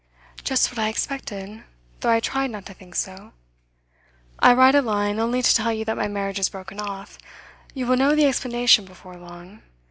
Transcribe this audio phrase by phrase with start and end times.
[0.43, 1.63] 'Just what I expected
[1.99, 3.33] though I tried not to think so.
[4.39, 7.19] "I write aline only to tell you that my marriage is broken off.
[7.75, 9.61] You will know the explanation before long.